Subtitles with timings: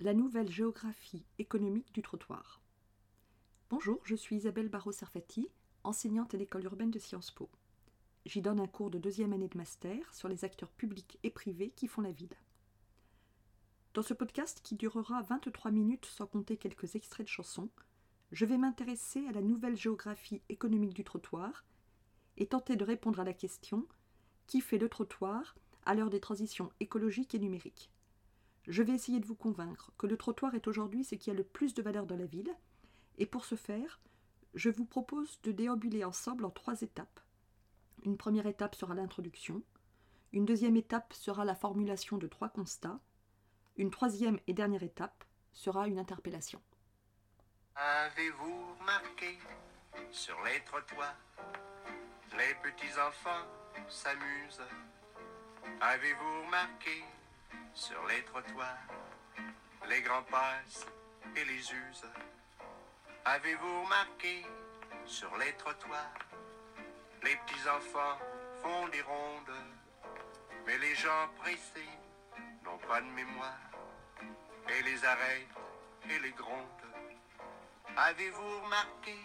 [0.00, 2.60] La nouvelle géographie économique du trottoir.
[3.68, 5.48] Bonjour, je suis Isabelle Barrault-Serfati,
[5.82, 7.50] enseignante à l'école urbaine de Sciences Po.
[8.24, 11.72] J'y donne un cours de deuxième année de master sur les acteurs publics et privés
[11.74, 12.36] qui font la ville.
[13.92, 17.68] Dans ce podcast qui durera 23 minutes sans compter quelques extraits de chansons,
[18.30, 21.64] je vais m'intéresser à la nouvelle géographie économique du trottoir
[22.36, 23.84] et tenter de répondre à la question
[24.46, 25.56] qui fait le trottoir
[25.86, 27.90] à l'heure des transitions écologiques et numériques?
[28.68, 31.42] Je vais essayer de vous convaincre que le trottoir est aujourd'hui ce qui a le
[31.42, 32.54] plus de valeur dans la ville,
[33.16, 34.00] et pour ce faire,
[34.54, 37.20] je vous propose de déambuler ensemble en trois étapes.
[38.04, 39.62] Une première étape sera l'introduction,
[40.32, 43.00] une deuxième étape sera la formulation de trois constats,
[43.76, 46.60] une troisième et dernière étape sera une interpellation.
[52.36, 53.46] Les petits enfants
[53.88, 54.62] s'amusent?
[55.80, 57.02] Avez-vous remarqué
[57.74, 58.86] sur les trottoirs,
[59.88, 60.86] les grands passent
[61.36, 62.10] et les usent.
[63.24, 64.46] Avez-vous remarqué
[65.04, 66.14] sur les trottoirs,
[67.22, 68.18] les petits enfants
[68.62, 69.56] font des rondes,
[70.66, 71.98] mais les gens pressés
[72.64, 73.70] n'ont pas de mémoire
[74.68, 75.48] et les arrêtent
[76.10, 76.64] et les grondent.
[77.96, 79.16] Avez-vous remarqué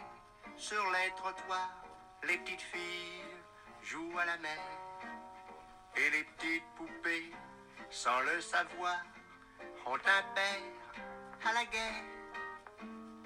[0.58, 1.84] sur les trottoirs,
[2.24, 3.38] les petites filles
[3.84, 4.60] jouent à la mer
[5.96, 7.32] et les petites poupées
[7.94, 9.04] sans le savoir,
[9.86, 12.04] ont un père à la guerre.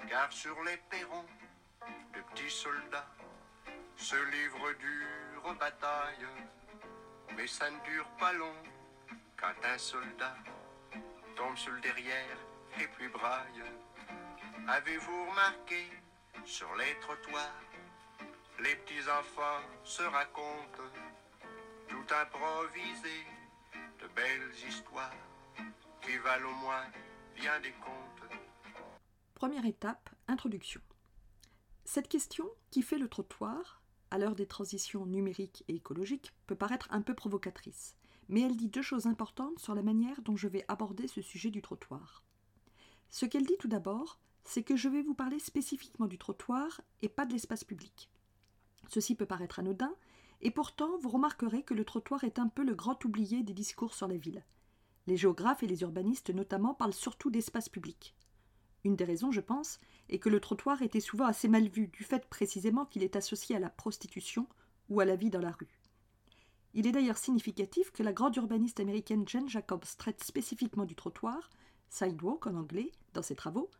[0.06, 1.24] Car sur les perrons,
[2.12, 3.08] de petits soldats
[3.96, 6.26] se livrent dure bataille.
[7.34, 8.56] Mais ça ne dure pas long
[9.38, 10.36] quand un soldat
[11.34, 12.36] tombe sur le derrière
[12.78, 13.64] et puis braille.
[14.68, 15.90] Avez-vous remarqué
[16.44, 17.62] sur les trottoirs,
[18.60, 20.82] les petits enfants se racontent
[21.88, 23.26] tout improvisé
[24.18, 25.14] belles histoires
[26.02, 26.86] qui valent au moins
[27.36, 28.28] bien des contes.
[29.34, 30.80] Première étape, introduction.
[31.84, 36.88] Cette question, qui fait le trottoir, à l'heure des transitions numériques et écologiques, peut paraître
[36.90, 37.94] un peu provocatrice,
[38.28, 41.50] mais elle dit deux choses importantes sur la manière dont je vais aborder ce sujet
[41.50, 42.24] du trottoir.
[43.10, 47.08] Ce qu'elle dit tout d'abord, c'est que je vais vous parler spécifiquement du trottoir et
[47.08, 48.10] pas de l'espace public.
[48.88, 49.94] Ceci peut paraître anodin,
[50.40, 53.94] et pourtant, vous remarquerez que le trottoir est un peu le grand oublié des discours
[53.94, 54.44] sur la ville.
[55.06, 58.14] Les géographes et les urbanistes notamment parlent surtout d'espace public.
[58.84, 62.04] Une des raisons, je pense, est que le trottoir était souvent assez mal vu, du
[62.04, 64.46] fait précisément qu'il est associé à la prostitution
[64.88, 65.80] ou à la vie dans la rue.
[66.74, 71.50] Il est d'ailleurs significatif que la grande urbaniste américaine Jane Jacobs traite spécifiquement du trottoir,
[71.88, 73.70] sidewalk en anglais, dans ses travaux,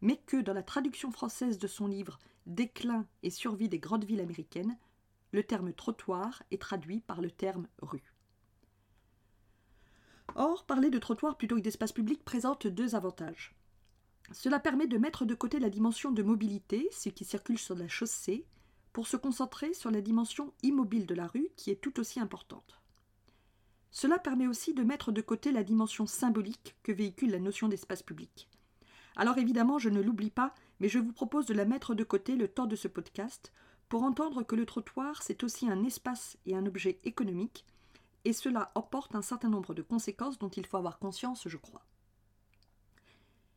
[0.00, 4.20] mais que dans la traduction française de son livre Déclin et survie des grandes villes
[4.20, 4.76] américaines,
[5.32, 8.14] le terme trottoir est traduit par le terme rue.
[10.34, 13.54] Or, parler de trottoir plutôt que d'espace public présente deux avantages.
[14.32, 17.88] Cela permet de mettre de côté la dimension de mobilité, ce qui circule sur la
[17.88, 18.46] chaussée,
[18.92, 22.80] pour se concentrer sur la dimension immobile de la rue, qui est tout aussi importante.
[23.90, 28.02] Cela permet aussi de mettre de côté la dimension symbolique que véhicule la notion d'espace
[28.02, 28.48] public.
[29.16, 32.36] Alors évidemment, je ne l'oublie pas, mais je vous propose de la mettre de côté
[32.36, 33.52] le temps de ce podcast
[33.92, 37.66] pour entendre que le trottoir, c'est aussi un espace et un objet économique,
[38.24, 41.84] et cela emporte un certain nombre de conséquences dont il faut avoir conscience, je crois.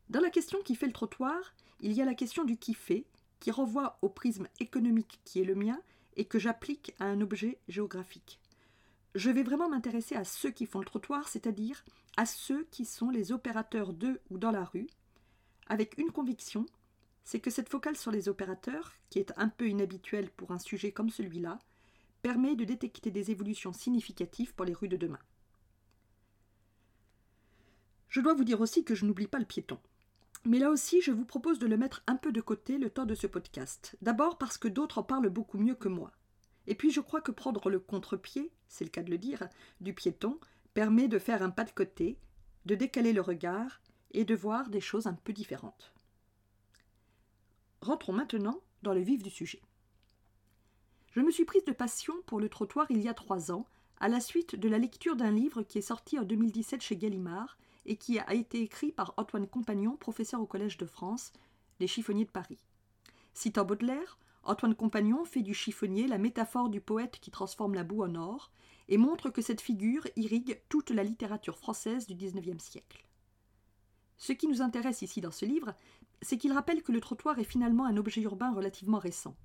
[0.10, 3.06] Dans la question qui fait le trottoir, il y a la question du qui fait,
[3.40, 5.80] qui renvoie au prisme économique qui est le mien
[6.18, 8.42] et que j'applique à un objet géographique.
[9.14, 11.86] Je vais vraiment m'intéresser à ceux qui font le trottoir, c'est-à-dire
[12.18, 14.88] à ceux qui sont les opérateurs de ou dans la rue,
[15.68, 16.66] avec une conviction,
[17.26, 20.92] c'est que cette focale sur les opérateurs, qui est un peu inhabituelle pour un sujet
[20.92, 21.60] comme celui-là,
[22.22, 25.20] permet de détecter des évolutions significatives pour les rues de demain.
[28.10, 29.80] Je dois vous dire aussi que je n'oublie pas le piéton.
[30.46, 33.06] Mais là aussi, je vous propose de le mettre un peu de côté le temps
[33.06, 33.98] de ce podcast.
[34.02, 36.12] D'abord parce que d'autres en parlent beaucoup mieux que moi.
[36.68, 39.48] Et puis je crois que prendre le contre-pied, c'est le cas de le dire,
[39.82, 40.40] du piéton,
[40.76, 42.20] permet de faire un pas de côté,
[42.66, 43.82] de décaler le regard
[44.12, 45.94] et de voir des choses un peu différentes.
[47.86, 49.62] Rentrons maintenant dans le vif du sujet.
[51.12, 53.68] Je me suis prise de passion pour le trottoir il y a trois ans,
[54.00, 57.60] à la suite de la lecture d'un livre qui est sorti en 2017 chez Gallimard
[57.86, 61.32] et qui a été écrit par Antoine Compagnon, professeur au Collège de France,
[61.80, 62.58] Les chiffonniers de Paris.
[63.36, 68.02] Citant Baudelaire, Antoine Compagnon fait du chiffonnier la métaphore du poète qui transforme la boue
[68.02, 68.50] en or
[68.90, 73.06] et montre que cette figure irrigue toute la littérature française du XIXe siècle.
[74.18, 75.74] Ce qui nous intéresse ici dans ce livre,
[76.22, 79.36] c'est qu'il rappelle que le trottoir est finalement un objet urbain relativement récent.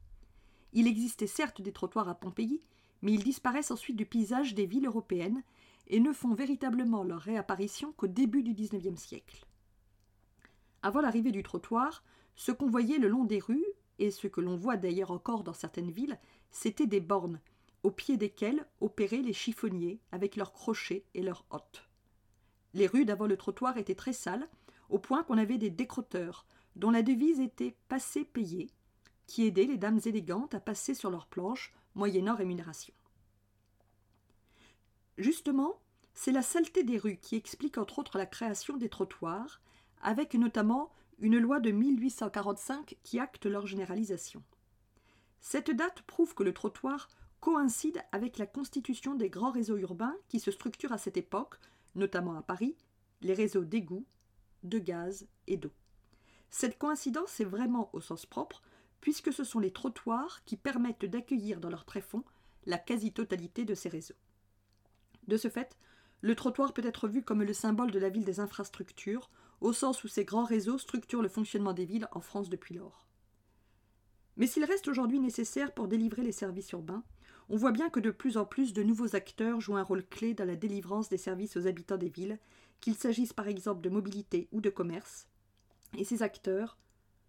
[0.73, 2.61] Il existait certes des trottoirs à Pompéi,
[3.03, 5.43] mais ils disparaissent ensuite du paysage des villes européennes
[5.89, 9.45] et ne font véritablement leur réapparition qu'au début du XIXe siècle.
[10.83, 12.05] Avant l'arrivée du trottoir,
[12.37, 13.67] ce qu'on voyait le long des rues,
[13.99, 16.19] et ce que l'on voit d'ailleurs encore dans certaines villes,
[16.51, 17.41] c'était des bornes,
[17.83, 21.87] au pied desquelles opéraient les chiffonniers avec leurs crochets et leurs hottes.
[22.73, 24.49] Les rues d'avant le trottoir étaient très sales,
[24.91, 26.47] au point qu'on avait des décrotteurs,
[26.77, 28.71] dont la devise était passer payer,
[29.27, 32.95] qui aidaient les dames élégantes à passer sur leurs planches, moyennant rémunération.
[35.19, 35.81] Justement,
[36.15, 39.61] c'est la saleté des rues qui explique entre autres la création des trottoirs,
[40.03, 44.43] avec notamment une loi de 1845 qui acte leur généralisation.
[45.41, 47.09] Cette date prouve que le trottoir
[47.41, 51.57] coïncide avec la constitution des grands réseaux urbains qui se structurent à cette époque,
[51.95, 52.77] notamment à Paris,
[53.23, 54.07] les réseaux d'égouts,
[54.63, 55.73] de gaz et d'eau.
[56.51, 58.63] Cette coïncidence est vraiment au sens propre,
[59.01, 62.25] puisque ce sont les trottoirs qui permettent d'accueillir dans leur tréfonds
[62.67, 64.17] la quasi-totalité de ces réseaux.
[65.27, 65.77] De ce fait,
[66.21, 69.31] le trottoir peut être vu comme le symbole de la ville des infrastructures,
[69.61, 73.07] au sens où ces grands réseaux structurent le fonctionnement des villes en France depuis lors.
[74.37, 77.05] Mais s'il reste aujourd'hui nécessaire pour délivrer les services urbains,
[77.49, 80.35] on voit bien que de plus en plus de nouveaux acteurs jouent un rôle clé
[80.35, 82.39] dans la délivrance des services aux habitants des villes,
[82.81, 85.29] qu'il s'agisse par exemple de mobilité ou de commerce.
[85.97, 86.79] Et ces acteurs,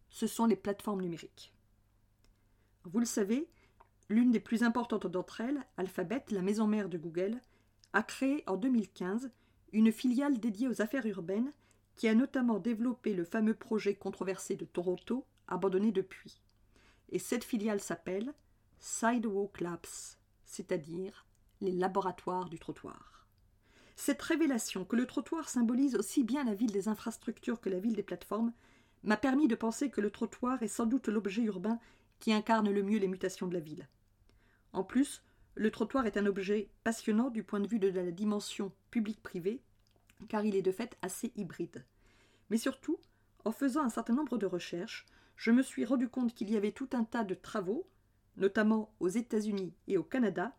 [0.10, 1.54] ce sont les plateformes numériques.
[2.84, 3.50] Vous le savez,
[4.10, 7.40] l'une des plus importantes d'entre elles, Alphabet, la maison mère de Google,
[7.94, 9.32] a créé en 2015
[9.74, 11.54] une filiale dédiée aux affaires urbaines
[11.96, 16.42] qui a notamment développé le fameux projet controversé de Toronto, abandonné depuis.
[17.10, 18.34] Et cette filiale s'appelle
[18.80, 21.26] Sidewalk Labs, c'est-à-dire
[21.60, 23.21] les laboratoires du trottoir.
[24.04, 27.94] Cette révélation que le trottoir symbolise aussi bien la ville des infrastructures que la ville
[27.94, 28.52] des plateformes
[29.04, 31.80] m'a permis de penser que le trottoir est sans doute l'objet urbain
[32.20, 33.88] qui incarne le mieux les mutations de la ville.
[34.74, 35.22] En plus,
[35.54, 39.62] le trottoir est un objet passionnant du point de vue de la dimension publique-privée,
[40.30, 41.86] car il est de fait assez hybride.
[42.50, 42.98] Mais surtout,
[43.46, 45.06] en faisant un certain nombre de recherches,
[45.36, 47.88] je me suis rendu compte qu'il y avait tout un tas de travaux,
[48.36, 50.58] notamment aux États-Unis et au Canada,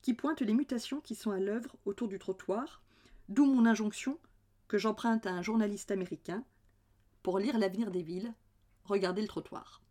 [0.00, 2.83] qui pointent les mutations qui sont à l'œuvre autour du trottoir,
[3.28, 4.18] d'où mon injonction,
[4.68, 6.44] que j'emprunte à un journaliste américain,
[7.22, 8.34] pour lire l'avenir des villes,
[8.84, 9.82] regardez le trottoir.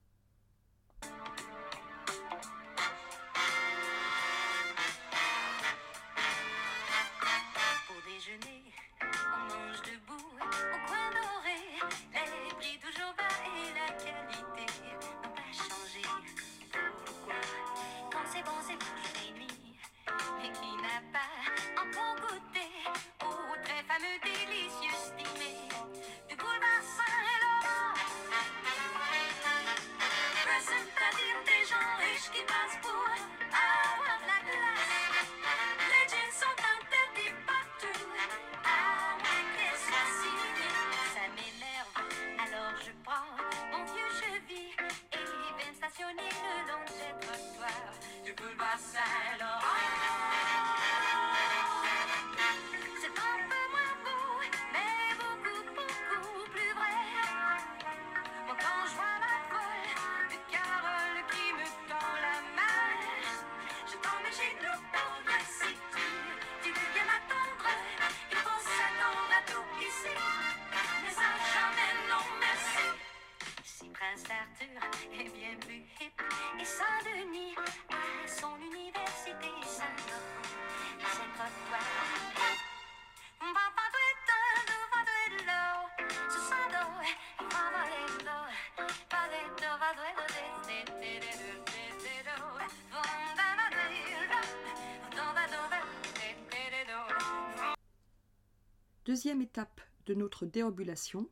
[99.06, 101.28] Deuxième étape de notre déambulation,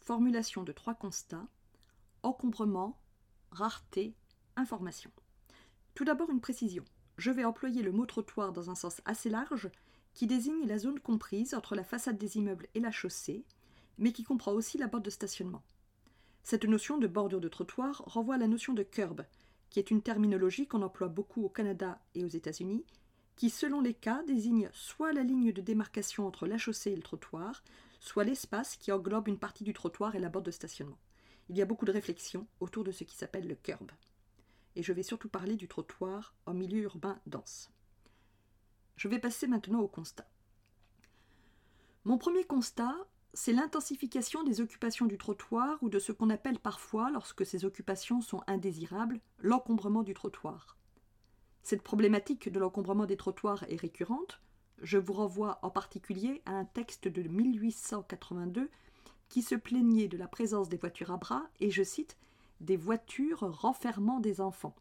[0.00, 1.46] formulation de trois constats,
[2.22, 3.00] encombrement,
[3.50, 4.14] rareté,
[4.56, 5.10] information.
[5.94, 6.84] Tout d'abord une précision.
[7.16, 9.70] Je vais employer le mot trottoir dans un sens assez large
[10.14, 13.44] qui désigne la zone comprise entre la façade des immeubles et la chaussée,
[13.98, 15.62] mais qui comprend aussi la bande de stationnement.
[16.42, 19.24] Cette notion de bordure de trottoir renvoie à la notion de curb,
[19.68, 22.84] qui est une terminologie qu'on emploie beaucoup au Canada et aux États-Unis
[23.40, 27.00] qui, selon les cas, désigne soit la ligne de démarcation entre la chaussée et le
[27.00, 27.64] trottoir,
[27.98, 30.98] soit l'espace qui englobe une partie du trottoir et la bande de stationnement.
[31.50, 33.90] Il y a beaucoup de réflexions autour de ce qui s'appelle le curb.
[34.76, 37.72] Et je vais surtout parler du trottoir en milieu urbain dense.
[38.94, 40.28] Je vais passer maintenant au constat.
[42.04, 42.94] Mon premier constat,
[43.34, 48.20] c'est l'intensification des occupations du trottoir ou de ce qu'on appelle parfois, lorsque ces occupations
[48.20, 50.76] sont indésirables, l'encombrement du trottoir.
[51.64, 54.40] Cette problématique de l'encombrement des trottoirs est récurrente.
[54.82, 58.70] Je vous renvoie en particulier à un texte de 1882
[59.30, 62.18] qui se plaignait de la présence des voitures à bras et, je cite,
[62.60, 64.76] des voitures renfermant des enfants.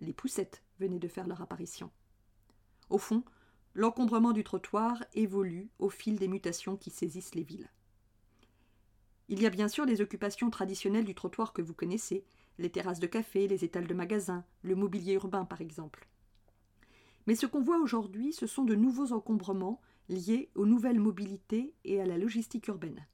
[0.00, 1.90] Les poussettes venaient de faire leur apparition.
[2.90, 3.24] Au fond,
[3.74, 7.70] l'encombrement du trottoir évolue au fil des mutations qui saisissent les villes.
[9.28, 12.24] Il y a bien sûr les occupations traditionnelles du trottoir que vous connaissez,
[12.58, 16.08] les terrasses de café, les étals de magasins, le mobilier urbain par exemple.
[17.26, 22.00] Mais ce qu'on voit aujourd'hui, ce sont de nouveaux encombrements liés aux nouvelles mobilités et
[22.00, 23.06] à la logistique urbaine.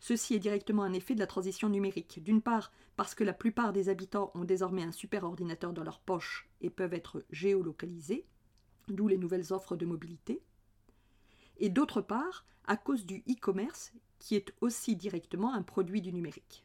[0.00, 2.22] Ceci est directement un effet de la transition numérique.
[2.22, 6.00] D'une part, parce que la plupart des habitants ont désormais un super ordinateur dans leur
[6.00, 8.26] poche et peuvent être géolocalisés,
[8.88, 10.42] d'où les nouvelles offres de mobilité.
[11.58, 16.64] Et d'autre part, à cause du e-commerce, qui est aussi directement un produit du numérique.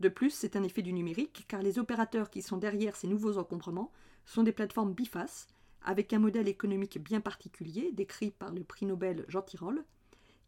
[0.00, 3.36] De plus, c'est un effet du numérique, car les opérateurs qui sont derrière ces nouveaux
[3.36, 3.92] encombrements
[4.24, 5.48] sont des plateformes bifaces,
[5.82, 9.84] avec un modèle économique bien particulier, décrit par le prix Nobel Jean Tirole,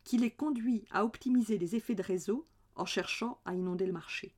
[0.04, 4.34] qui les conduit à optimiser les effets de réseau en cherchant à inonder le marché.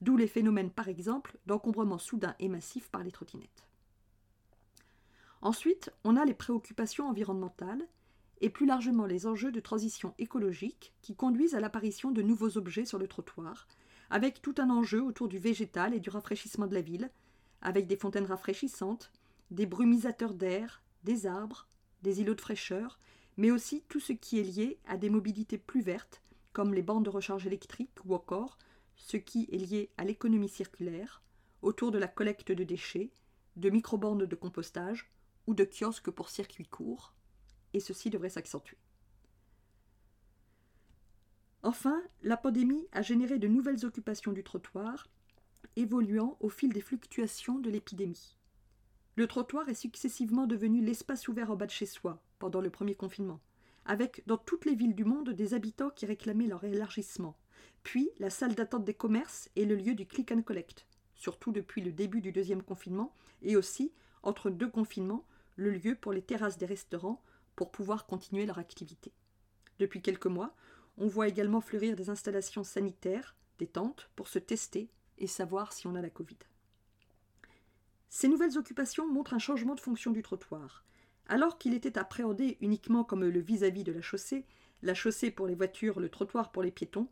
[0.00, 3.68] D'où les phénomènes, par exemple, d'encombrement soudain et massif par les trottinettes.
[5.40, 7.86] Ensuite, on a les préoccupations environnementales
[8.40, 12.84] et plus largement les enjeux de transition écologique qui conduisent à l'apparition de nouveaux objets
[12.84, 13.68] sur le trottoir,
[14.10, 17.10] avec tout un enjeu autour du végétal et du rafraîchissement de la ville,
[17.62, 19.12] avec des fontaines rafraîchissantes,
[19.50, 21.68] des brumisateurs d'air, des arbres,
[22.02, 22.98] des îlots de fraîcheur,
[23.36, 26.22] mais aussi tout ce qui est lié à des mobilités plus vertes,
[26.52, 28.58] comme les bandes de recharge électrique ou encore
[28.96, 31.22] ce qui est lié à l'économie circulaire,
[31.62, 33.10] autour de la collecte de déchets,
[33.56, 35.10] de microbandes de compostage
[35.46, 37.14] ou de kiosques pour circuits courts,
[37.72, 38.78] et ceci devrait s'accentuer.
[41.62, 45.08] Enfin, la pandémie a généré de nouvelles occupations du trottoir,
[45.76, 48.36] évoluant au fil des fluctuations de l'épidémie.
[49.16, 52.96] Le trottoir est successivement devenu l'espace ouvert en bas de chez soi, pendant le premier
[52.96, 53.40] confinement,
[53.84, 57.36] avec dans toutes les villes du monde des habitants qui réclamaient leur élargissement,
[57.84, 61.80] puis la salle d'attente des commerces et le lieu du click and collect, surtout depuis
[61.80, 63.92] le début du deuxième confinement, et aussi,
[64.24, 67.22] entre deux confinements, le lieu pour les terrasses des restaurants
[67.54, 69.12] pour pouvoir continuer leur activité.
[69.78, 70.56] Depuis quelques mois,
[70.98, 75.86] on voit également fleurir des installations sanitaires, des tentes, pour se tester et savoir si
[75.86, 76.38] on a la Covid.
[78.16, 80.84] Ces nouvelles occupations montrent un changement de fonction du trottoir.
[81.26, 84.46] Alors qu'il était appréhendé uniquement comme le vis-à-vis -vis de la chaussée,
[84.82, 87.08] la chaussée pour les voitures, le trottoir pour les piétons,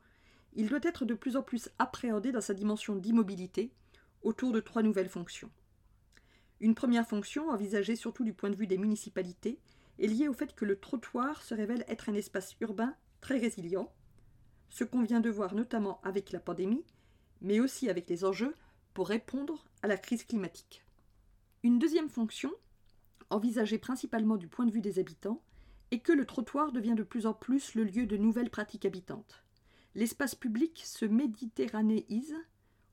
[0.53, 3.73] il doit être de plus en plus appréhendé dans sa dimension d'immobilité
[4.23, 5.51] autour de trois nouvelles fonctions.
[6.61, 9.59] Une première fonction, envisagée surtout du point de vue des municipalités,
[9.99, 13.93] est liée au fait que le trottoir se révèle être un espace urbain très résilient,
[14.69, 16.87] ce qu'on vient de voir notamment avec la pandémie,
[17.41, 18.55] mais aussi avec les enjeux
[18.95, 20.85] pour répondre à la crise climatique.
[21.65, 22.51] Une deuxième fonction,
[23.31, 25.41] envisagée principalement du point de vue des habitants,
[25.93, 29.45] est que le trottoir devient de plus en plus le lieu de nouvelles pratiques habitantes.
[29.95, 32.35] L'espace public se méditerranéise,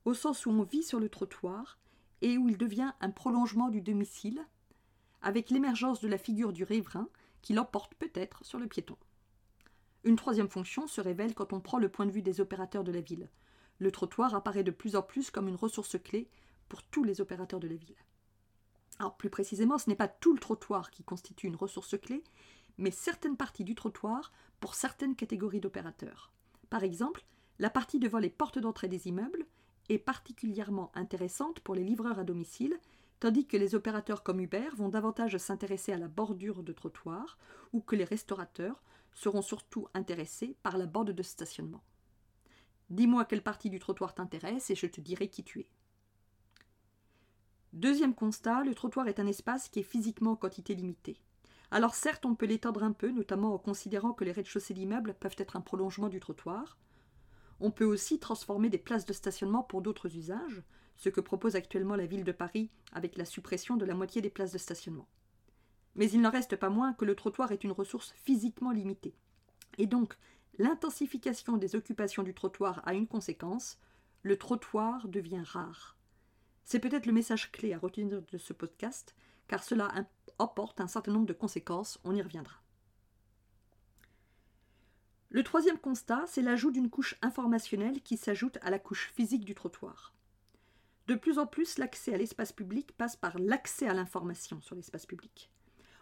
[0.04, 1.80] au sens où on vit sur le trottoir
[2.22, 4.46] et où il devient un prolongement du domicile,
[5.20, 7.08] avec l'émergence de la figure du riverain
[7.42, 8.96] qui l'emporte peut-être sur le piéton.
[10.04, 12.92] Une troisième fonction se révèle quand on prend le point de vue des opérateurs de
[12.92, 13.28] la ville.
[13.80, 16.28] Le trottoir apparaît de plus en plus comme une ressource clé
[16.68, 17.96] pour tous les opérateurs de la ville.
[19.00, 22.22] Alors plus précisément, ce n'est pas tout le trottoir qui constitue une ressource clé,
[22.76, 24.30] mais certaines parties du trottoir
[24.60, 26.30] pour certaines catégories d'opérateurs.
[26.68, 27.24] Par exemple,
[27.58, 29.46] la partie devant les portes d'entrée des immeubles
[29.88, 32.78] est particulièrement intéressante pour les livreurs à domicile
[33.20, 37.38] tandis que les opérateurs comme Uber vont davantage s'intéresser à la bordure de trottoir
[37.72, 38.82] ou que les restaurateurs
[39.14, 41.82] seront surtout intéressés par la bande de stationnement.
[42.90, 45.70] Dis-moi quelle partie du trottoir t'intéresse et je te dirai qui tu es.
[47.72, 51.20] Deuxième constat, le trottoir est un espace qui est physiquement en quantité limitée.
[51.70, 55.36] Alors certes, on peut l'étendre un peu, notamment en considérant que les rez-de-chaussée d'immeubles peuvent
[55.38, 56.78] être un prolongement du trottoir.
[57.60, 60.64] On peut aussi transformer des places de stationnement pour d'autres usages,
[60.96, 64.30] ce que propose actuellement la ville de Paris avec la suppression de la moitié des
[64.30, 65.08] places de stationnement.
[65.94, 69.14] Mais il n'en reste pas moins que le trottoir est une ressource physiquement limitée.
[69.78, 70.18] Et donc,
[70.58, 73.78] l'intensification des occupations du trottoir a une conséquence,
[74.22, 75.99] le trottoir devient rare.
[76.70, 79.16] C'est peut-être le message clé à retenir de ce podcast,
[79.48, 79.92] car cela
[80.38, 82.62] emporte un certain nombre de conséquences, on y reviendra.
[85.30, 89.56] Le troisième constat, c'est l'ajout d'une couche informationnelle qui s'ajoute à la couche physique du
[89.56, 90.14] trottoir.
[91.08, 95.06] De plus en plus, l'accès à l'espace public passe par l'accès à l'information sur l'espace
[95.06, 95.50] public.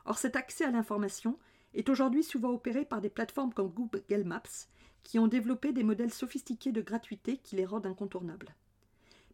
[0.04, 1.38] Or, cet accès à l'information
[1.72, 4.42] est aujourd'hui souvent opéré par des plateformes comme Google Maps,
[5.02, 8.54] qui ont développé des modèles sophistiqués de gratuité qui les rendent incontournables.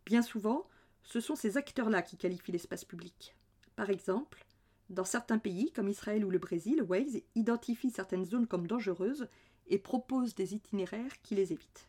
[0.06, 0.68] Bien souvent,
[1.04, 3.36] ce sont ces acteurs-là qui qualifient l'espace public.
[3.76, 4.44] Par exemple,
[4.90, 9.28] dans certains pays comme Israël ou le Brésil, Waze identifie certaines zones comme dangereuses
[9.66, 11.88] et propose des itinéraires qui les évitent.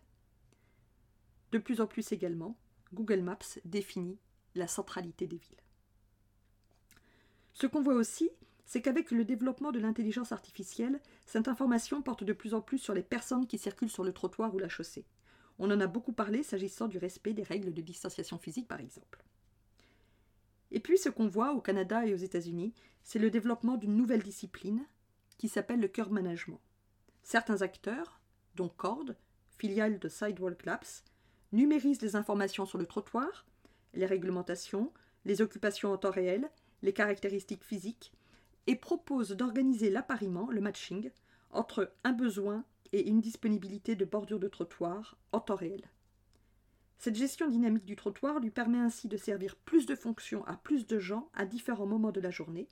[1.52, 2.58] De plus en plus également,
[2.94, 4.18] Google Maps définit
[4.56, 5.64] la centralité des villes.
[7.54, 8.30] Ce qu'on voit aussi,
[8.66, 12.94] c'est qu'avec le développement de l'intelligence artificielle, cette information porte de plus en plus sur
[12.94, 15.06] les personnes qui circulent sur le trottoir ou la chaussée.
[15.58, 19.24] On en a beaucoup parlé s'agissant du respect des règles de distanciation physique, par exemple.
[20.72, 24.24] Et puis ce qu'on voit au Canada et aux États-Unis, c'est le développement d'une nouvelle
[24.24, 24.86] discipline
[25.38, 26.60] qui s'appelle le curb management.
[27.24, 28.20] Certains acteurs,
[28.56, 29.06] dont Cord,
[29.58, 31.04] filiale de Sidewalk Labs,
[31.52, 33.46] numérisent les informations sur le trottoir,
[33.94, 34.92] les réglementations,
[35.24, 36.50] les occupations en temps réel,
[36.82, 38.12] les caractéristiques physiques,
[38.68, 41.12] et proposent d'organiser l'appariement, le matching,
[41.56, 45.90] entre un besoin et une disponibilité de bordure de trottoir en temps réel.
[46.98, 50.88] Cette gestion dynamique du trottoir lui permet ainsi de servir plus de fonctions à plus
[50.88, 52.68] de gens à différents moments de la journée.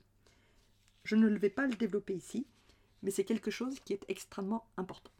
[1.04, 2.46] Je ne vais pas le développer ici,
[3.02, 5.12] mais c'est quelque chose qui est extrêmement important.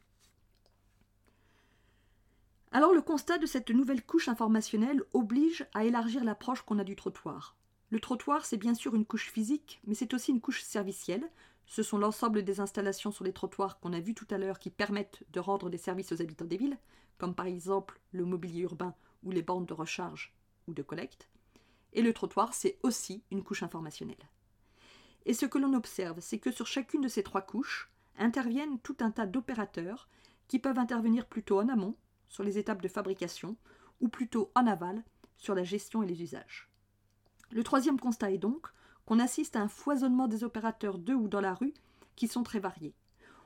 [2.71, 6.95] Alors le constat de cette nouvelle couche informationnelle oblige à élargir l'approche qu'on a du
[6.95, 7.55] trottoir.
[7.91, 11.29] Le trottoir, c'est bien sûr une couche physique, mais c'est aussi une couche servicielle.
[11.65, 14.69] Ce sont l'ensemble des installations sur les trottoirs qu'on a vues tout à l'heure qui
[14.69, 16.77] permettent de rendre des services aux habitants des villes,
[17.17, 18.93] comme par exemple le mobilier urbain
[19.23, 20.33] ou les bornes de recharge
[20.67, 21.29] ou de collecte.
[21.93, 24.29] Et le trottoir, c'est aussi une couche informationnelle.
[25.25, 28.97] Et ce que l'on observe, c'est que sur chacune de ces trois couches interviennent tout
[28.99, 30.07] un tas d'opérateurs
[30.47, 31.95] qui peuvent intervenir plutôt en amont,
[32.29, 33.55] sur les étapes de fabrication,
[34.01, 35.03] ou plutôt en aval,
[35.37, 36.69] sur la gestion et les usages.
[37.51, 38.67] Le troisième constat est donc
[39.05, 41.73] qu'on assiste à un foisonnement des opérateurs de ou dans la rue
[42.15, 42.95] qui sont très variés.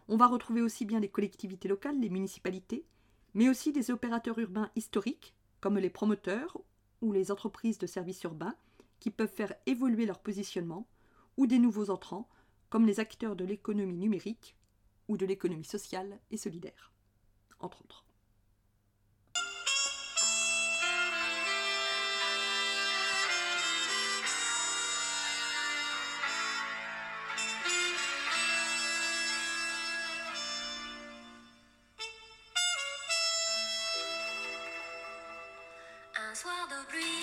[0.07, 2.85] On va retrouver aussi bien les collectivités locales, les municipalités,
[3.33, 6.57] mais aussi des opérateurs urbains historiques, comme les promoteurs
[7.01, 8.55] ou les entreprises de services urbains,
[8.99, 10.87] qui peuvent faire évoluer leur positionnement,
[11.37, 12.27] ou des nouveaux entrants,
[12.69, 14.55] comme les acteurs de l'économie numérique
[15.07, 16.91] ou de l'économie sociale et solidaire,
[17.59, 18.08] entre autres.
[36.41, 37.18] soir de pluie.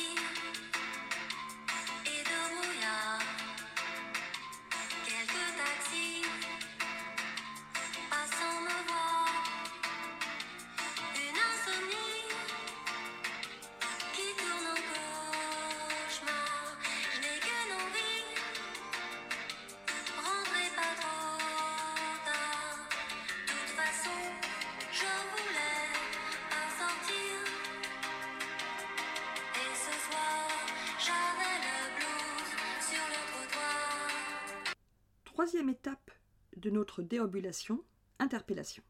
[35.46, 36.10] Troisième étape
[36.56, 37.84] de notre déambulation,
[38.18, 38.82] interpellation.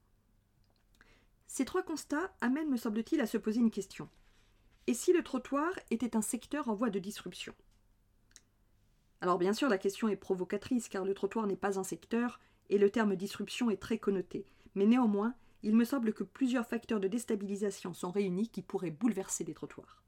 [1.46, 4.08] Ces trois constats amènent, me semble-t-il, à se poser une question.
[4.86, 7.54] Et si le trottoir était un secteur en voie de disruption?
[9.20, 12.40] Alors bien sûr, la question est provocatrice, car le trottoir n'est pas un secteur,
[12.70, 14.46] et le terme disruption est très connoté.
[14.74, 19.44] Mais néanmoins, il me semble que plusieurs facteurs de déstabilisation sont réunis qui pourraient bouleverser
[19.44, 20.02] des trottoirs.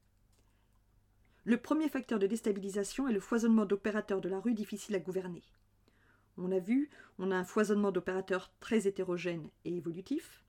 [1.43, 5.43] Le premier facteur de déstabilisation est le foisonnement d'opérateurs de la rue difficile à gouverner.
[6.41, 10.41] On a vu, on a un foisonnement d'opérateurs très hétérogènes et évolutifs.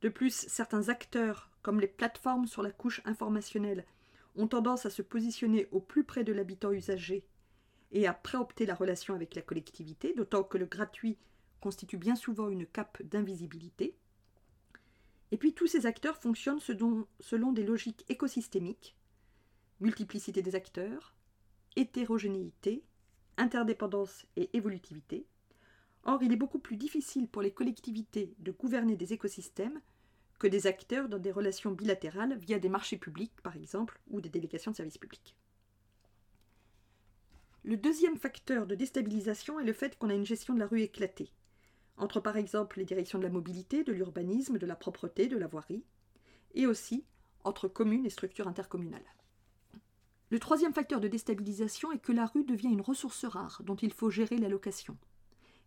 [0.00, 3.84] De plus, certains acteurs, comme les plateformes sur la couche informationnelle,
[4.36, 7.26] ont tendance à se positionner au plus près de l'habitant usager
[7.90, 11.18] et à préopter la relation avec la collectivité, d'autant que le gratuit
[11.60, 13.96] constitue bien souvent une cape d'invisibilité.
[15.32, 18.94] Et puis tous ces acteurs fonctionnent selon des logiques écosystémiques,
[19.80, 21.16] multiplicité des acteurs,
[21.74, 22.84] hétérogénéité,
[23.38, 25.26] interdépendance et évolutivité.
[26.04, 29.80] Or, il est beaucoup plus difficile pour les collectivités de gouverner des écosystèmes
[30.38, 34.28] que des acteurs dans des relations bilatérales via des marchés publics, par exemple, ou des
[34.28, 35.34] délégations de services publics.
[37.64, 40.82] Le deuxième facteur de déstabilisation est le fait qu'on a une gestion de la rue
[40.82, 41.32] éclatée,
[41.96, 45.48] entre par exemple les directions de la mobilité, de l'urbanisme, de la propreté, de la
[45.48, 45.84] voirie,
[46.54, 47.04] et aussi
[47.44, 49.02] entre communes et structures intercommunales.
[50.30, 53.92] Le troisième facteur de déstabilisation est que la rue devient une ressource rare dont il
[53.92, 54.98] faut gérer la location.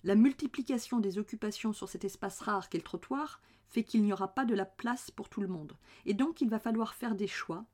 [0.03, 4.27] La multiplication des occupations sur cet espace rare qu'est le trottoir fait qu'il n'y aura
[4.27, 7.27] pas de la place pour tout le monde, et donc il va falloir faire des
[7.27, 7.65] choix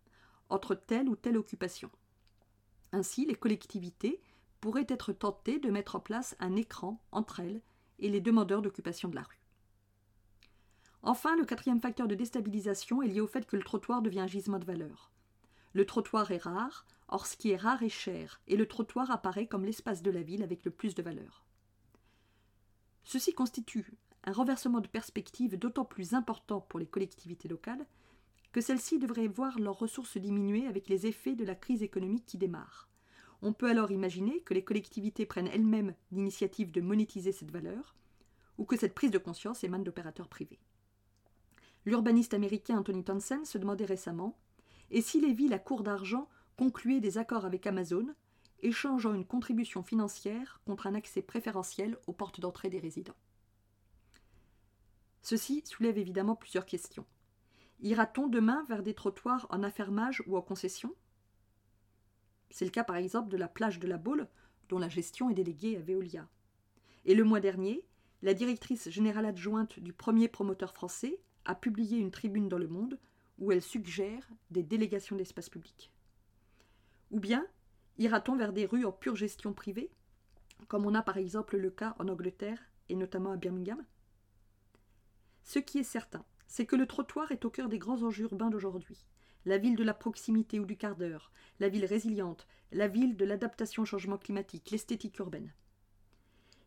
[0.50, 1.90] entre telle ou telle occupation.
[2.94, 4.22] Ainsi, les collectivités
[4.62, 7.62] pourraient être tentées de mettre en place un écran entre elles
[8.00, 9.42] et les demandeurs d'occupation de la rue.
[11.04, 14.28] Enfin, le quatrième facteur de déstabilisation est lié au fait que le trottoir devient un
[14.28, 15.12] gisement de valeur.
[15.78, 19.46] Le trottoir est rare, or ce qui est rare est cher, et le trottoir apparaît
[19.46, 21.46] comme l'espace de la ville avec le plus de valeur.
[23.04, 27.86] Ceci constitue un renversement de perspective d'autant plus important pour les collectivités locales
[28.54, 32.40] que celles-ci devraient voir leurs ressources diminuer avec les effets de la crise économique qui
[32.40, 32.90] démarre.
[33.44, 37.96] On peut alors imaginer que les collectivités prennent elles-mêmes l'initiative de monétiser cette valeur,
[38.58, 40.60] ou que cette prise de conscience émane d'opérateurs privés.
[41.86, 44.40] L'urbaniste américain Anthony Townsend se demandait récemment
[44.92, 48.08] et si les villes à court d'argent concluaient des accords avec Amazon,
[48.62, 53.16] échangeant une contribution financière contre un accès préférentiel aux portes d'entrée des résidents.
[55.22, 57.06] Ceci soulève évidemment plusieurs questions.
[57.82, 60.96] Ira-t-on demain vers des trottoirs en affermage ou en concession?
[62.50, 64.28] C'est le cas par exemple de la plage de la Baule,
[64.70, 66.28] dont la gestion est déléguée à Veolia.
[67.06, 67.86] Et le mois dernier,
[68.24, 72.98] la directrice générale adjointe du premier promoteur français a publié une tribune dans Le Monde
[73.38, 75.92] où elle suggère des délégations d'espace public.
[77.12, 77.46] Ou bien
[77.98, 79.92] ira-t-on vers des rues en pure gestion privée,
[80.68, 83.84] comme on a par exemple le cas en Angleterre et notamment à Birmingham?
[85.44, 88.50] Ce qui est certain, c'est que le trottoir est au cœur des grands enjeux urbains
[88.50, 89.06] d'aujourd'hui.
[89.46, 93.24] La ville de la proximité ou du quart d'heure, la ville résiliente, la ville de
[93.24, 95.54] l'adaptation au changement climatique, l'esthétique urbaine.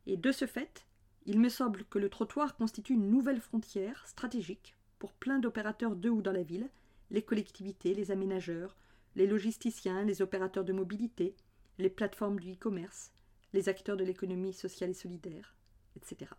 [0.07, 0.87] Et de ce fait,
[1.27, 6.11] il me semble que le trottoir constitue une nouvelle frontière stratégique pour plein d'opérateurs de
[6.11, 6.69] ou dans la ville,
[7.11, 8.77] les collectivités, les aménageurs,
[9.17, 11.35] les logisticiens, les opérateurs de mobilité,
[11.79, 13.11] les plateformes du e-commerce,
[13.55, 15.57] les acteurs de l'économie sociale et solidaire,
[15.97, 16.31] etc.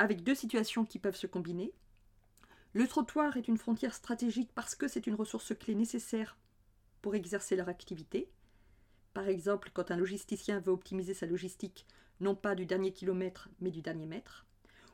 [0.00, 1.72] Avec deux situations qui peuvent se combiner.
[2.74, 6.36] Le trottoir est une frontière stratégique parce que c'est une ressource clé nécessaire
[7.02, 8.28] pour exercer leur activité.
[9.14, 11.86] Par exemple, quand un logisticien veut optimiser sa logistique,
[12.18, 14.44] non pas du dernier kilomètre, mais du dernier mètre.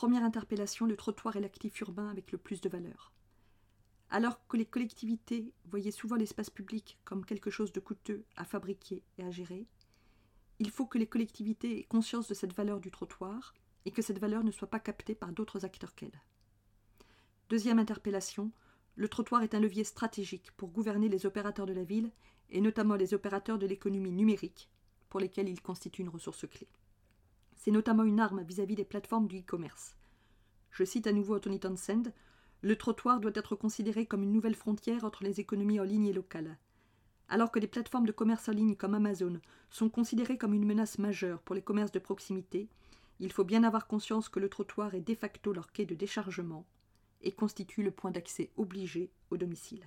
[0.00, 3.12] Première interpellation, le trottoir est l'actif urbain avec le plus de valeur.
[4.08, 9.02] Alors que les collectivités voyaient souvent l'espace public comme quelque chose de coûteux à fabriquer
[9.18, 9.66] et à gérer,
[10.58, 13.52] il faut que les collectivités aient conscience de cette valeur du trottoir
[13.84, 16.22] et que cette valeur ne soit pas captée par d'autres acteurs qu'elles.
[17.50, 18.52] Deuxième interpellation,
[18.96, 22.10] le trottoir est un levier stratégique pour gouverner les opérateurs de la ville,
[22.48, 24.70] et notamment les opérateurs de l'économie numérique,
[25.10, 26.68] pour lesquels il constitue une ressource clé.
[27.60, 29.94] C'est notamment une arme vis-à-vis des plateformes du e-commerce.
[30.70, 32.04] Je cite à nouveau Tony Townsend
[32.62, 36.14] Le trottoir doit être considéré comme une nouvelle frontière entre les économies en ligne et
[36.14, 36.56] locales.
[37.28, 40.98] Alors que des plateformes de commerce en ligne comme Amazon sont considérées comme une menace
[40.98, 42.70] majeure pour les commerces de proximité,
[43.18, 46.64] il faut bien avoir conscience que le trottoir est de facto leur quai de déchargement,
[47.20, 49.86] et constitue le point d'accès obligé au domicile.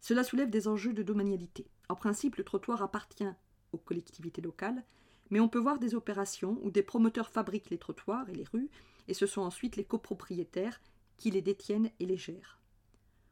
[0.00, 1.68] Cela soulève des enjeux de domanialité.
[1.88, 3.32] En principe, le trottoir appartient
[3.70, 4.82] aux collectivités locales,
[5.32, 8.68] mais on peut voir des opérations où des promoteurs fabriquent les trottoirs et les rues,
[9.08, 10.78] et ce sont ensuite les copropriétaires
[11.16, 12.60] qui les détiennent et les gèrent.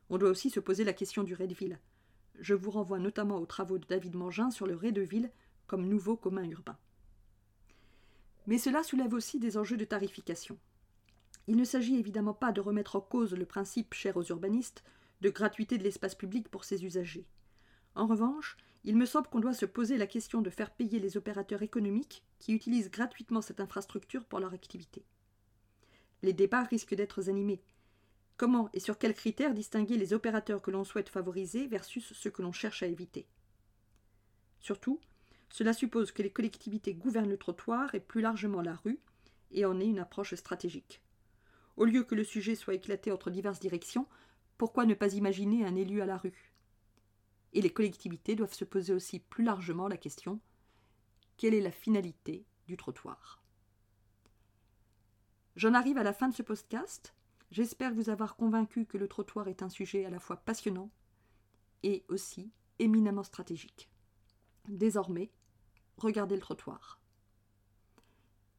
[0.08, 1.78] On doit aussi se poser la question du ville.
[2.38, 5.30] Je vous renvoie notamment aux travaux de David Mangin sur le de ville
[5.66, 6.78] comme nouveau commun urbain.
[8.46, 10.58] Mais cela soulève aussi des enjeux de tarification.
[11.48, 14.84] Il ne s'agit évidemment pas de remettre en cause le principe cher aux urbanistes
[15.20, 17.26] de gratuité de l'espace public pour ses usagers.
[17.94, 21.16] En revanche, il me semble qu'on doit se poser la question de faire payer les
[21.16, 25.04] opérateurs économiques qui utilisent gratuitement cette infrastructure pour leur activité.
[26.22, 27.62] Les débats risquent d'être animés.
[28.36, 32.42] Comment et sur quels critères distinguer les opérateurs que l'on souhaite favoriser versus ceux que
[32.42, 33.26] l'on cherche à éviter?
[34.60, 35.00] Surtout,
[35.50, 38.98] cela suppose que les collectivités gouvernent le trottoir et plus largement la rue,
[39.50, 41.02] et en aient une approche stratégique.
[41.76, 44.06] Au lieu que le sujet soit éclaté entre diverses directions,
[44.58, 46.49] pourquoi ne pas imaginer un élu à la rue?
[47.52, 50.40] et les collectivités doivent se poser aussi plus largement la question
[51.40, 53.42] quelle est la finalité du trottoir?
[55.56, 57.14] J'en arrive à la fin de ce podcast.
[57.50, 60.90] J'espère vous avoir convaincu que le trottoir est un sujet à la fois passionnant
[61.82, 63.88] et aussi éminemment stratégique.
[64.68, 65.30] Désormais,
[65.96, 67.00] regardez le trottoir.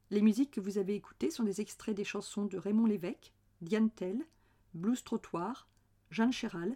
[0.10, 3.92] Les musiques que vous avez écoutées sont des extraits des chansons de Raymond Lévesque, Diane
[3.92, 4.26] Tell,
[4.74, 5.70] Blues Trottoir,
[6.10, 6.76] Jeanne Chéral